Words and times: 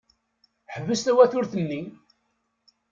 Ḥbes 0.73 1.01
tawaturt-nni! 1.05 1.81